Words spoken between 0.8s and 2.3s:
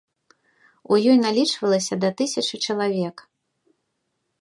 У ёй налічвалася да